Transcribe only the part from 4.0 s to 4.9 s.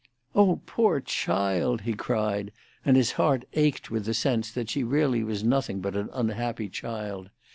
the sense that she